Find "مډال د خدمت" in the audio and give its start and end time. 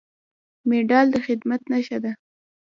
0.67-1.61